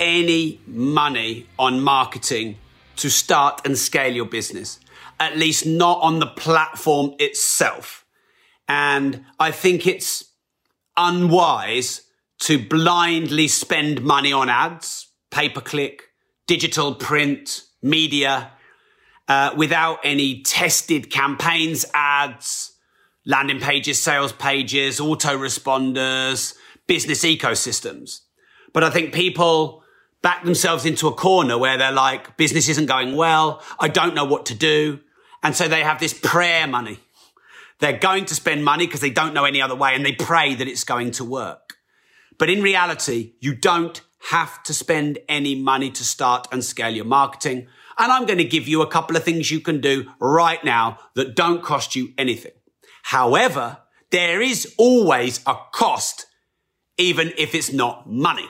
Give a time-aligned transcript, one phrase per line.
[0.00, 2.56] any money on marketing
[2.96, 4.78] to start and scale your business,
[5.18, 8.04] at least not on the platform itself.
[8.68, 10.24] And I think it's
[10.96, 12.02] unwise
[12.40, 16.02] to blindly spend money on ads, pay per click,
[16.46, 18.52] digital print, media,
[19.28, 22.72] uh, without any tested campaigns, ads,
[23.24, 26.54] landing pages, sales pages, autoresponders,
[26.86, 28.20] business ecosystems.
[28.72, 29.83] But I think people
[30.24, 33.62] back themselves into a corner where they're like, business isn't going well.
[33.78, 35.00] I don't know what to do.
[35.42, 36.98] And so they have this prayer money.
[37.78, 40.54] They're going to spend money because they don't know any other way and they pray
[40.54, 41.74] that it's going to work.
[42.38, 47.04] But in reality, you don't have to spend any money to start and scale your
[47.04, 47.66] marketing.
[47.98, 51.00] And I'm going to give you a couple of things you can do right now
[51.16, 52.52] that don't cost you anything.
[53.02, 53.76] However,
[54.10, 56.24] there is always a cost,
[56.96, 58.48] even if it's not money.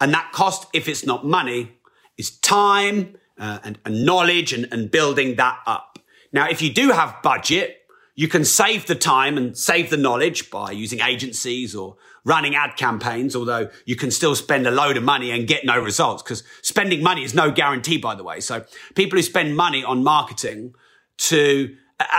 [0.00, 1.72] And that cost, if it's not money,
[2.16, 5.98] is time uh, and, and knowledge and, and building that up.
[6.32, 7.82] Now, if you do have budget,
[8.14, 12.76] you can save the time and save the knowledge by using agencies or running ad
[12.76, 16.42] campaigns, although you can still spend a load of money and get no results because
[16.62, 18.40] spending money is no guarantee, by the way.
[18.40, 20.74] So people who spend money on marketing
[21.18, 21.76] to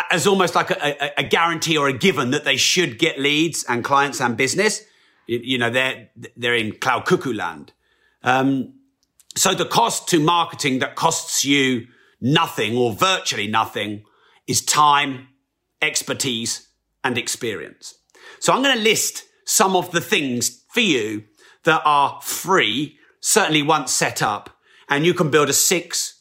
[0.10, 3.64] as almost like a, a, a, guarantee or a given that they should get leads
[3.66, 4.84] and clients and business.
[5.28, 7.74] You, know, they're, they're in cloud cuckoo land.
[8.24, 8.74] Um,
[9.36, 11.88] so the cost to marketing that costs you
[12.20, 14.04] nothing or virtually nothing
[14.48, 15.28] is time,
[15.82, 16.70] expertise
[17.04, 17.96] and experience.
[18.40, 21.26] So I'm going to list some of the things for you
[21.64, 24.50] that are free, certainly once set up,
[24.90, 26.18] and you can build a six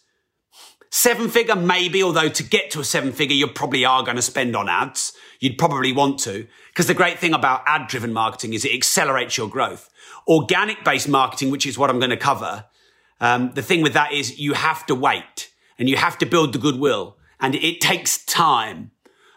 [0.90, 4.22] Seven figure, maybe, although to get to a seven figure, you probably are going to
[4.22, 5.12] spend on ads.
[5.40, 6.46] You'd probably want to.
[6.68, 9.90] Because the great thing about ad driven marketing is it accelerates your growth.
[10.26, 12.64] Organic based marketing, which is what I'm going to cover,
[13.20, 16.52] um, the thing with that is you have to wait and you have to build
[16.52, 18.90] the goodwill and it takes time.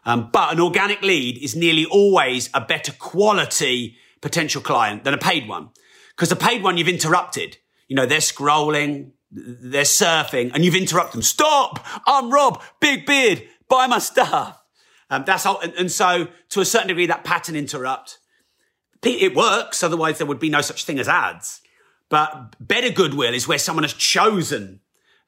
[0.06, 5.18] Um, but an organic lead is nearly always a better quality potential client than a
[5.18, 5.70] paid one.
[6.16, 7.58] Because a paid one you've interrupted.
[7.88, 11.22] You know, they're scrolling, they're surfing and you've interrupted them.
[11.22, 11.86] Stop!
[12.08, 14.59] I'm Rob, big beard, buy my stuff.
[15.10, 15.60] Um, that's all.
[15.60, 18.20] And, and, so to a certain degree, that pattern interrupt,
[19.04, 19.82] it works.
[19.82, 21.62] Otherwise there would be no such thing as ads.
[22.10, 24.82] But better goodwill is where someone has chosen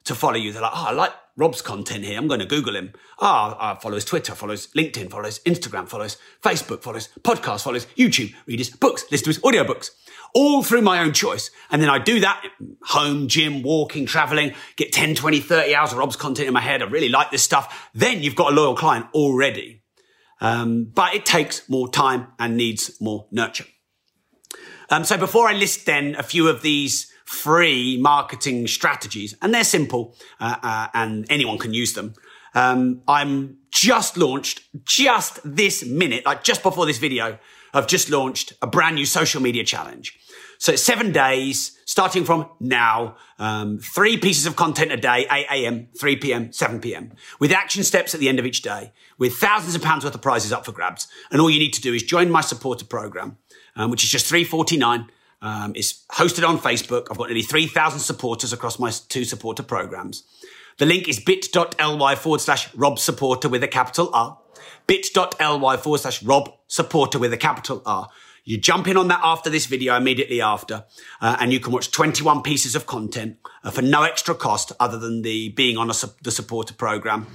[0.04, 0.52] to follow you.
[0.52, 2.18] They're like, oh, I like Rob's content here.
[2.18, 2.92] I'm going to Google him.
[3.20, 7.86] Ah, oh, I follow his Twitter, follows LinkedIn, follows Instagram, follows Facebook, follows podcast, follows
[7.96, 9.90] YouTube, read his books, listen to his audiobooks
[10.34, 11.50] all through my own choice.
[11.70, 12.44] And then I do that
[12.84, 16.82] home, gym, walking, traveling, get 10, 20, 30 hours of Rob's content in my head.
[16.82, 17.90] I really like this stuff.
[17.94, 19.82] Then you've got a loyal client already.
[20.40, 23.66] Um, but it takes more time and needs more nurture.
[24.90, 29.64] Um, so before I list then a few of these free marketing strategies, and they're
[29.64, 32.14] simple, uh, uh, and anyone can use them.
[32.54, 37.38] Um, I'm just launched just this minute, like just before this video,
[37.72, 40.18] I've just launched a brand new social media challenge.
[40.58, 45.46] So it's seven days, starting from now, um, three pieces of content a day, 8
[45.50, 49.34] a.m., 3 p.m., 7 p.m., with action steps at the end of each day, with
[49.34, 51.08] thousands of pounds worth of prizes up for grabs.
[51.32, 53.38] And all you need to do is join my supporter program,
[53.74, 55.08] um, which is just 349.
[55.42, 57.08] Um, it's hosted on Facebook.
[57.10, 60.22] I've got nearly 3,000 supporters across my two supporter programs.
[60.78, 64.38] The link is bit.ly forward slash Rob supporter with a capital R
[64.86, 68.08] bit.ly forward slash Rob supporter with a capital R.
[68.44, 70.84] You jump in on that after this video, immediately after,
[71.20, 74.98] uh, and you can watch 21 pieces of content uh, for no extra cost other
[74.98, 77.28] than the being on a, the supporter program.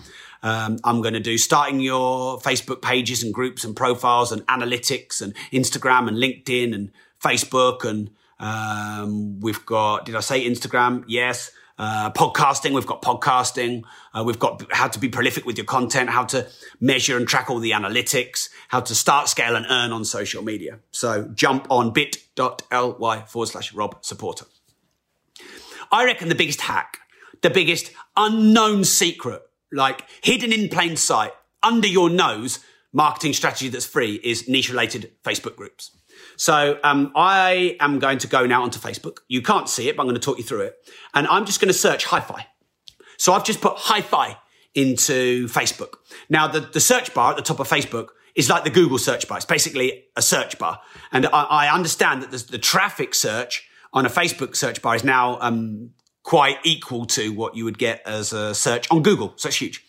[0.43, 5.21] Um, I'm going to do starting your Facebook pages and groups and profiles and analytics
[5.21, 6.91] and Instagram and LinkedIn and
[7.21, 8.09] Facebook and
[8.39, 10.05] um, we've got.
[10.05, 11.03] Did I say Instagram?
[11.07, 11.51] Yes.
[11.79, 13.83] Uh, podcasting, we've got podcasting.
[14.11, 16.47] Uh, we've got how to be prolific with your content, how to
[16.79, 20.79] measure and track all the analytics, how to start, scale and earn on social media.
[20.91, 24.45] So jump on bit.ly forward slash Rob supporter.
[25.91, 26.97] I reckon the biggest hack,
[27.41, 31.31] the biggest unknown secret, like hidden in plain sight,
[31.61, 32.59] under your nose,
[32.91, 35.91] marketing strategy that's free is niche related Facebook groups.
[36.37, 39.17] So um, I am going to go now onto Facebook.
[39.27, 40.75] You can't see it, but I'm going to talk you through it.
[41.13, 42.47] And I'm just going to search hi-fi.
[43.17, 44.37] So I've just put hi-fi
[44.75, 45.95] into Facebook.
[46.29, 49.27] Now the, the search bar at the top of Facebook is like the Google search
[49.27, 49.39] bar.
[49.39, 50.79] It's basically a search bar.
[51.11, 55.03] And I, I understand that the, the, traffic search on a Facebook search bar is
[55.03, 55.89] now um,
[56.21, 59.33] quite equal to what you would get as a search on Google.
[59.37, 59.83] So it's huge.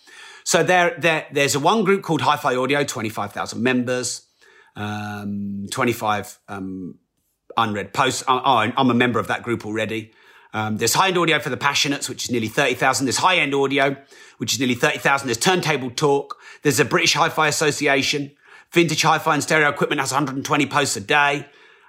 [0.44, 4.27] So there, there there's a one group called Hi-Fi Audio, 25,000 members,
[4.78, 6.98] um, 25 um,
[7.56, 8.25] unread posts.
[8.26, 10.12] I, I'm a member of that group already.
[10.54, 13.04] Um, there's high-end audio for the passionates, which is nearly 30,000.
[13.04, 13.96] There's high-end audio,
[14.38, 15.26] which is nearly 30,000.
[15.26, 16.36] There's turntable talk.
[16.62, 18.32] There's a British Hi-Fi Association.
[18.72, 21.46] Vintage Hi-Fi and stereo equipment has 120 posts a day.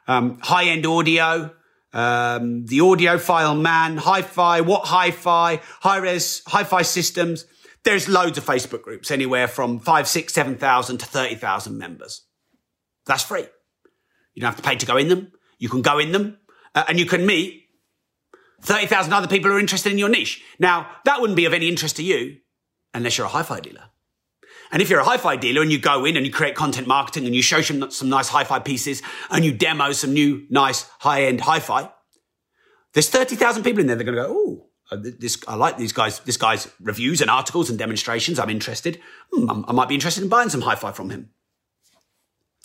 [0.08, 1.52] Um, high-end audio,
[1.94, 7.46] um, the audiophile man, hi-fi, what hi-fi, high-res, hi-fi systems.
[7.84, 12.24] There's loads of Facebook groups, anywhere from five, six, seven thousand to 30,000 members.
[13.10, 13.46] That's free.
[14.36, 15.32] You don't have to pay to go in them.
[15.58, 16.38] You can go in them
[16.76, 17.64] uh, and you can meet
[18.62, 20.44] 30,000 other people who are interested in your niche.
[20.60, 22.38] Now, that wouldn't be of any interest to you
[22.94, 23.86] unless you're a hi-fi dealer.
[24.72, 27.26] And if you're a hi-fi dealer and you go in and you create content marketing
[27.26, 29.02] and you show some, some nice hi-fi pieces
[29.32, 31.90] and you demo some new, nice, high-end hi-fi,
[32.94, 33.96] there's 30,000 people in there.
[33.96, 37.72] They're going to go, oh, this, I like these guys, this guy's reviews and articles
[37.72, 38.38] and demonstrations.
[38.38, 39.00] I'm interested.
[39.34, 41.32] Hmm, I might be interested in buying some hi-fi from him.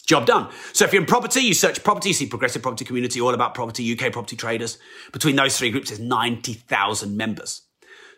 [0.06, 0.50] Job done.
[0.72, 3.54] So if you're in property, you search property, you see progressive property community, all about
[3.54, 4.78] property, UK property traders.
[5.12, 7.62] Between those three groups, there's 90,000 members.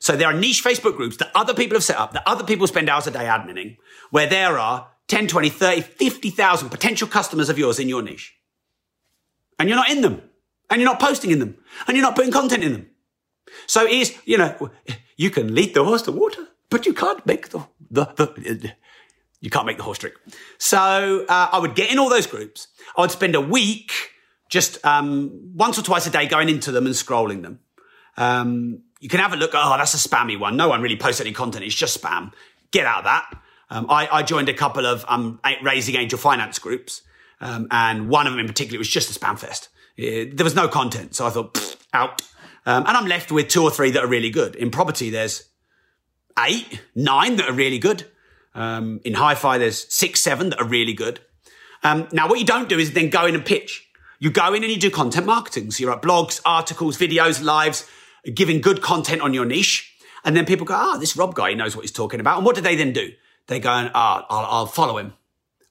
[0.00, 2.66] So there are niche Facebook groups that other people have set up, that other people
[2.66, 3.76] spend hours a day adminning,
[4.10, 8.34] where there are 10, 20, 30, 50,000 potential customers of yours in your niche.
[9.58, 10.22] And you're not in them.
[10.68, 11.56] And you're not posting in them.
[11.86, 12.90] And you're not putting content in them.
[13.66, 14.70] So is, you know,
[15.16, 18.72] you can lead the horse to water, but you can't make the, the, the
[19.40, 20.16] you can't make the horse drink.
[20.58, 22.68] So uh, I would get in all those groups.
[22.96, 23.92] I would spend a week
[24.48, 27.60] just um, once or twice a day going into them and scrolling them.
[28.16, 29.50] Um, you can have a look.
[29.54, 30.56] Oh, that's a spammy one.
[30.56, 31.64] No one really posts any content.
[31.64, 32.32] It's just spam.
[32.70, 33.42] Get out of that.
[33.68, 37.02] Um, I, I, joined a couple of um, raising angel finance groups,
[37.40, 39.68] um, and one of them in particular was just a spam fest.
[39.96, 42.22] It, there was no content, so I thought out.
[42.64, 44.54] Um, and I'm left with two or three that are really good.
[44.54, 45.48] In property, there's
[46.38, 48.06] eight, nine that are really good.
[48.56, 51.20] Um, in hi-fi, there's six, seven that are really good.
[51.82, 53.86] Um, now, what you don't do is then go in and pitch.
[54.18, 55.70] You go in and you do content marketing.
[55.70, 57.88] So you write blogs, articles, videos, lives,
[58.34, 59.92] giving good content on your niche.
[60.24, 62.38] And then people go, ah, oh, this Rob guy, he knows what he's talking about.
[62.38, 63.12] And what do they then do?
[63.46, 65.12] They go ah, oh, I'll, I'll, follow him.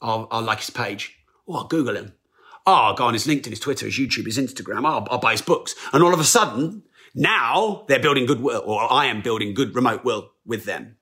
[0.01, 1.17] I'll, I'll, like his page.
[1.47, 2.13] Oh, I'll Google him.
[2.65, 4.89] Oh, I'll go on his LinkedIn, his Twitter, his YouTube, his Instagram.
[4.89, 5.75] Oh, I'll buy his books.
[5.91, 6.83] And all of a sudden,
[7.13, 10.97] now they're building goodwill, or I am building good remote will with them.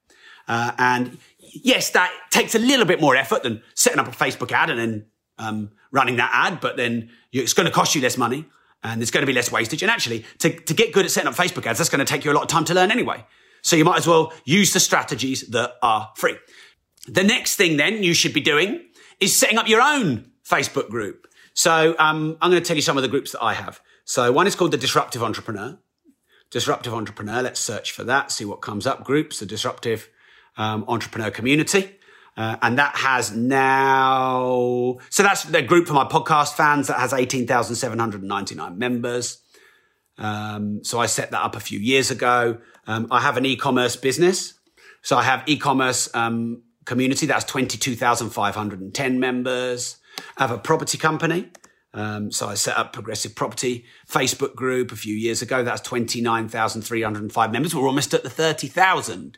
[0.47, 4.51] Uh, and yes, that takes a little bit more effort than setting up a Facebook
[4.51, 5.05] ad and then
[5.37, 8.45] um, running that ad, but then it's going to cost you less money
[8.83, 9.81] and there's going to be less wastage.
[9.81, 12.25] And actually, to, to get good at setting up Facebook ads, that's going to take
[12.25, 13.25] you a lot of time to learn anyway.
[13.61, 16.35] So you might as well use the strategies that are free.
[17.07, 18.83] The next thing then you should be doing
[19.19, 21.27] is setting up your own Facebook group.
[21.53, 23.79] So um, I'm going to tell you some of the groups that I have.
[24.05, 25.77] So one is called the Disruptive Entrepreneur.
[26.51, 27.41] Disruptive Entrepreneur.
[27.41, 29.03] Let's search for that, see what comes up.
[29.03, 30.09] Groups, the Disruptive
[30.57, 31.97] um, entrepreneur community.
[32.35, 37.13] Uh, and that has now, so that's the group for my podcast fans that has
[37.13, 39.39] 18,799 members.
[40.17, 42.57] Um, so I set that up a few years ago.
[42.87, 44.55] Um, I have an e-commerce business.
[45.03, 49.97] So I have e-commerce, um, community that's 22,510 members.
[50.37, 51.49] I have a property company.
[51.93, 55.63] Um, so I set up Progressive Property Facebook group a few years ago.
[55.63, 57.75] That's 29,305 members.
[57.75, 59.37] We're almost at the 30,000.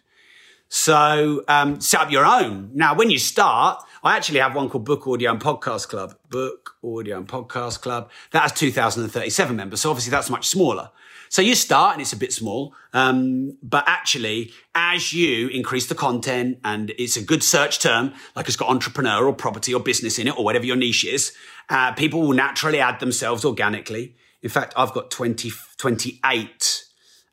[0.77, 2.72] So um, set up your own.
[2.74, 6.15] Now, when you start, I actually have one called Book Audio and Podcast Club.
[6.29, 8.12] Book Audio and Podcast Club.
[8.32, 9.79] That has 2,037 members.
[9.79, 10.91] So obviously that's much smaller.
[11.29, 12.75] So you start and it's a bit small.
[12.91, 18.48] Um, but actually, as you increase the content and it's a good search term, like
[18.48, 21.32] it's got entrepreneur or property or business in it or whatever your niche is,
[21.70, 24.17] uh, people will naturally add themselves organically.
[24.41, 26.84] In fact, I've got 20, 28,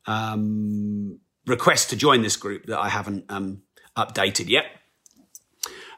[0.07, 3.63] um, requests to join this group that I haven't um,
[3.97, 4.65] updated yet.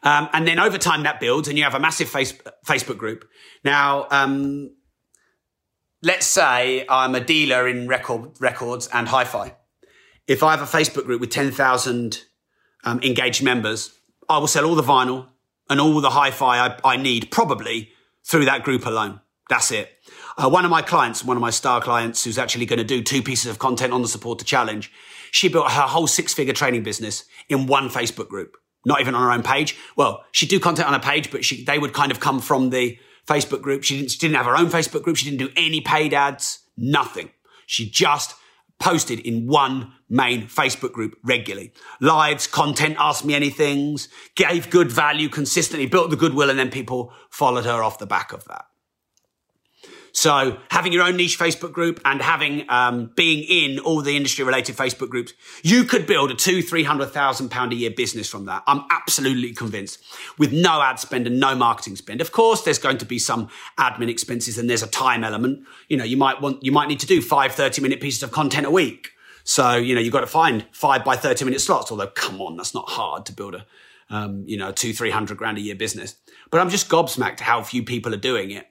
[0.03, 3.27] Um, and then over time that builds and you have a massive face- Facebook group.
[3.63, 4.75] Now, um,
[6.01, 9.55] let's say I'm a dealer in record, records and hi-fi.
[10.27, 12.23] If I have a Facebook group with 10,000
[12.83, 13.97] um, engaged members,
[14.29, 15.27] I will sell all the vinyl
[15.69, 17.89] and all the hi-fi I, I need probably
[18.23, 19.21] through that group alone.
[19.49, 19.91] That's it.
[20.37, 23.01] Uh, one of my clients, one of my star clients who's actually going to do
[23.01, 24.91] two pieces of content on the supporter challenge,
[25.35, 29.21] she built her whole six figure training business in one Facebook group, not even on
[29.21, 29.75] her own page.
[29.97, 32.69] Well, she'd do content on her page, but she, they would kind of come from
[32.69, 33.83] the Facebook group.
[33.83, 35.17] She didn't, she didn't have her own Facebook group.
[35.17, 37.31] She didn't do any paid ads, nothing.
[37.65, 38.33] She just
[38.79, 41.73] posted in one main Facebook group regularly.
[41.99, 43.97] Lives, content, asked me anything,
[44.35, 48.31] gave good value consistently, built the goodwill, and then people followed her off the back
[48.31, 48.67] of that.
[50.15, 54.45] So having your own niche Facebook group and having um, being in all the industry
[54.45, 58.29] related Facebook groups, you could build a two, three hundred thousand pound a year business
[58.29, 58.63] from that.
[58.65, 60.01] I'm absolutely convinced
[60.37, 62.21] with no ad spend and no marketing spend.
[62.21, 65.65] Of course, there's going to be some admin expenses and there's a time element.
[65.89, 68.31] You know, you might want, you might need to do five 30 minute pieces of
[68.31, 69.11] content a week.
[69.43, 71.91] So, you know, you've got to find five by 30 minute slots.
[71.91, 73.65] Although, come on, that's not hard to build a,
[74.09, 76.15] um, you know, two, 300 grand a year business.
[76.51, 78.69] But I'm just gobsmacked how few people are doing it.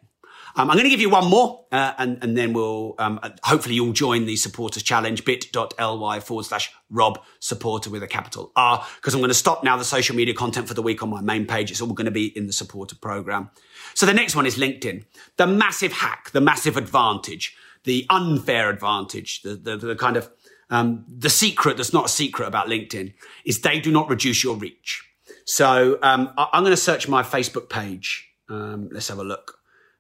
[0.57, 3.31] Um, I'm going to give you one more, uh, and, and then we'll um, uh,
[3.43, 8.87] hopefully you'll join the supporters challenge bit.ly forward slash Rob supporter with a capital R
[8.97, 11.21] because I'm going to stop now the social media content for the week on my
[11.21, 11.71] main page.
[11.71, 13.51] It's all going to be in the supporter program.
[13.95, 15.05] So the next one is LinkedIn.
[15.37, 20.31] The massive hack, the massive advantage, the unfair advantage, the, the, the kind of
[20.71, 23.13] um, the secret that's not a secret about LinkedIn
[23.45, 25.05] is they do not reduce your reach.
[25.47, 28.31] So um, I, am going to search my Facebook page.
[28.49, 29.59] Um, let's have a look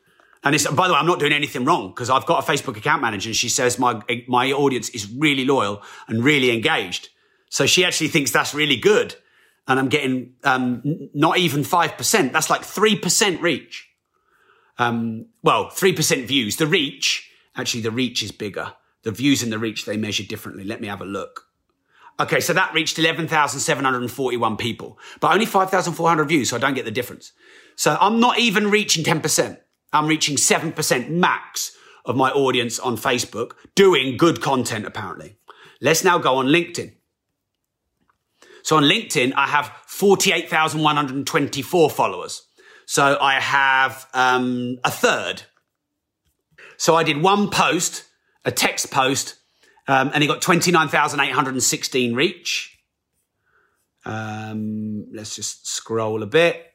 [0.43, 2.77] And it's, by the way, I'm not doing anything wrong because I've got a Facebook
[2.77, 7.09] account manager and she says my, my audience is really loyal and really engaged.
[7.49, 9.15] So she actually thinks that's really good.
[9.67, 10.81] And I'm getting, um,
[11.13, 12.31] not even 5%.
[12.31, 13.89] That's like 3% reach.
[14.77, 16.55] Um, well, 3% views.
[16.55, 17.28] The reach
[17.59, 18.73] Actually, the reach is bigger.
[19.03, 20.63] The views in the reach, they measure differently.
[20.63, 21.45] Let me have a look.
[22.19, 26.91] Okay, so that reached 11,741 people, but only 5,400 views, so I don't get the
[26.91, 27.31] difference.
[27.77, 29.57] So I'm not even reaching 10%.
[29.93, 35.37] I'm reaching 7% max of my audience on Facebook doing good content, apparently.
[35.81, 36.93] Let's now go on LinkedIn.
[38.63, 42.45] So on LinkedIn, I have 48,124 followers.
[42.85, 45.43] So I have um, a third
[46.79, 48.05] so I did one post,
[48.45, 49.35] a text post,
[49.85, 52.79] um, and it got 29,816 reach.
[54.05, 56.71] Um, let's just scroll a bit.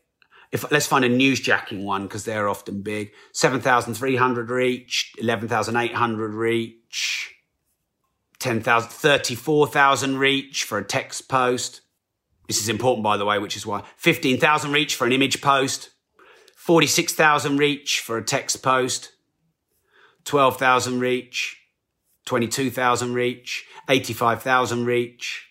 [0.53, 3.13] If, let's find a newsjacking one because they're often big.
[3.33, 7.35] 7,300 reach, 11,800 reach,
[8.41, 11.81] 10,000, 34,000 reach for a text post.
[12.47, 15.89] This is important, by the way, which is why 15,000 reach for an image post,
[16.57, 19.13] 46,000 reach for a text post,
[20.25, 21.57] 12,000 reach,
[22.27, 25.49] 22,000 reach, 85,000 reach,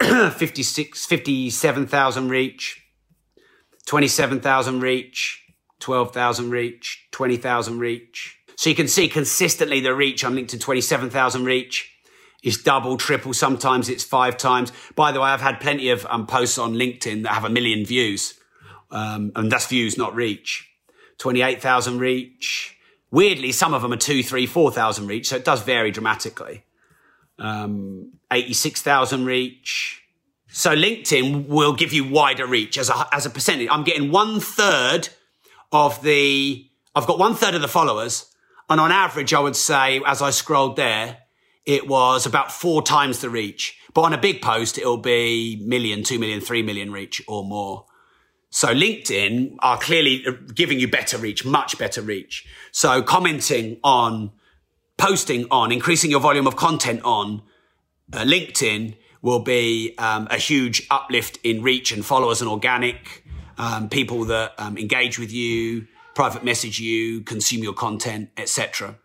[0.00, 2.82] 56, 57,000 reach,
[3.86, 5.44] 27,000 reach,
[5.80, 8.38] 12,000 reach, 20,000 reach.
[8.56, 11.92] So you can see consistently the reach on LinkedIn, 27,000 reach
[12.42, 13.32] is double, triple.
[13.32, 14.72] Sometimes it's five times.
[14.94, 17.84] By the way, I've had plenty of um, posts on LinkedIn that have a million
[17.84, 18.34] views.
[18.90, 20.68] Um, and that's views, not reach.
[21.18, 22.76] 28,000 reach,
[23.12, 26.64] Weirdly, some of them are two, three, four thousand reach, so it does vary dramatically.
[27.38, 30.02] Um, Eighty-six thousand reach.
[30.48, 33.68] So LinkedIn will give you wider reach as a as a percentage.
[33.70, 35.10] I'm getting one third
[35.70, 36.66] of the.
[36.94, 38.34] I've got one third of the followers,
[38.70, 41.18] and on average, I would say as I scrolled there,
[41.66, 43.78] it was about four times the reach.
[43.92, 47.84] But on a big post, it'll be million, two million, three million reach or more.
[48.54, 52.46] So LinkedIn are clearly giving you better reach, much better reach.
[52.70, 54.30] So commenting on,
[54.98, 57.42] posting on, increasing your volume of content on
[58.12, 63.24] uh, LinkedIn will be um, a huge uplift in reach and followers and organic
[63.56, 68.98] um, people that um, engage with you, private message you, consume your content, etc.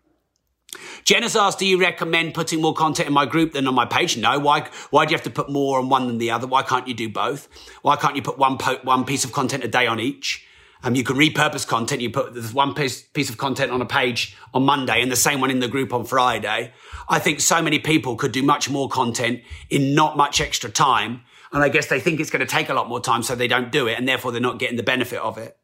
[1.04, 3.86] Jen has asked, do you recommend putting more content in my group than on my
[3.86, 4.16] page?
[4.16, 4.38] No.
[4.38, 6.46] Why, why do you have to put more on one than the other?
[6.46, 7.48] Why can't you do both?
[7.82, 10.46] Why can't you put one, po- one piece of content a day on each?
[10.82, 12.02] Um, you can repurpose content.
[12.02, 15.16] You put this one piece, piece of content on a page on Monday and the
[15.16, 16.72] same one in the group on Friday.
[17.08, 21.22] I think so many people could do much more content in not much extra time.
[21.50, 23.48] And I guess they think it's going to take a lot more time, so they
[23.48, 23.98] don't do it.
[23.98, 25.56] And therefore they're not getting the benefit of it.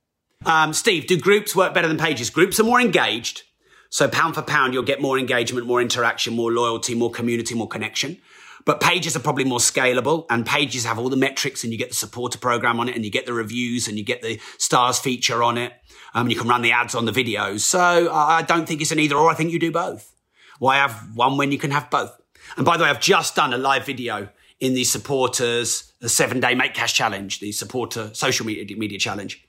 [0.47, 2.31] Um, Steve, do groups work better than pages?
[2.31, 3.43] Groups are more engaged.
[3.95, 7.69] So pound for pound, you'll get more engagement, more interaction, more loyalty, more community, more
[7.69, 8.19] connection.
[8.65, 11.91] But pages are probably more scalable and pages have all the metrics and you get
[11.91, 14.99] the supporter program on it and you get the reviews and you get the stars
[14.99, 15.75] feature on it.
[16.13, 17.61] Um, you can run the ads on the videos.
[17.61, 19.31] So I don't think it's an either or.
[19.31, 20.13] I think you do both.
[20.59, 22.21] Why have one when you can have both?
[22.57, 26.41] And by the way, I've just done a live video in the supporters, the seven
[26.41, 29.47] day make cash challenge, the supporter social media, media challenge.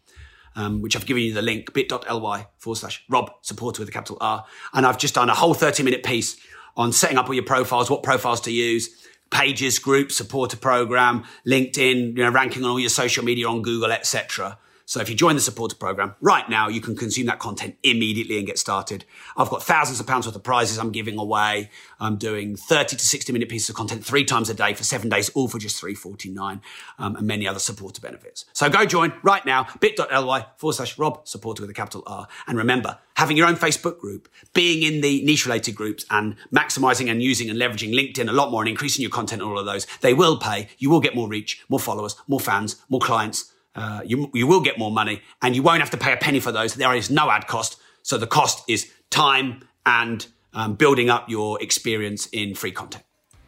[0.58, 4.18] Um, which I've given you the link, bit.ly forward slash Rob, supporter with a capital
[4.22, 4.46] R.
[4.74, 6.38] And I've just done a whole 30 minute piece
[6.78, 8.90] on setting up all your profiles, what profiles to use,
[9.30, 13.92] pages, groups, supporter program, LinkedIn, you know, ranking on all your social media on Google,
[13.92, 14.58] etc.
[14.88, 18.38] So if you join the supporter program right now, you can consume that content immediately
[18.38, 19.04] and get started.
[19.36, 21.72] I've got thousands of pounds worth of prizes I'm giving away.
[22.00, 25.10] I'm doing 30 to 60 minute pieces of content three times a day for seven
[25.10, 26.62] days, all for just 349
[27.00, 28.46] um, and many other supporter benefits.
[28.54, 32.28] So go join right now, bit.ly forward slash Rob, supporter with a capital R.
[32.46, 37.10] And remember, having your own Facebook group, being in the niche related groups and maximizing
[37.10, 39.66] and using and leveraging LinkedIn a lot more and increasing your content on all of
[39.66, 40.68] those, they will pay.
[40.78, 44.62] You will get more reach, more followers, more fans, more clients uh, you, you will
[44.62, 46.76] get more money and you won't have to pay a penny for those.
[46.76, 47.78] There is no ad cost.
[48.04, 53.04] So the cost is time and um, building up your experience in free content.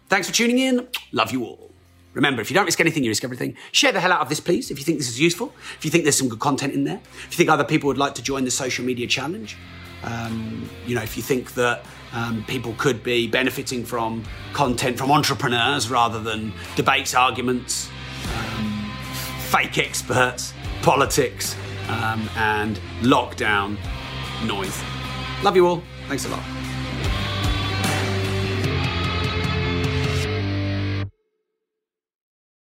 [0.10, 0.88] Thanks for tuning in.
[1.12, 1.72] Love you all.
[2.14, 3.56] Remember, if you don't risk anything, you risk everything.
[3.72, 5.54] Share the hell out of this, please, if you think this is useful.
[5.78, 7.00] If you think there's some good content in there.
[7.04, 9.56] If you think other people would like to join the social media challenge.
[10.04, 15.12] Um, you know, if you think that um, people could be benefiting from content from
[15.12, 17.90] entrepreneurs rather than debates, arguments,
[18.36, 18.77] um,
[19.52, 21.56] fake experts, politics,
[21.90, 23.78] um, and lockdown
[24.46, 24.82] noise.
[25.44, 25.84] Love you all.
[26.08, 26.57] Thanks a lot.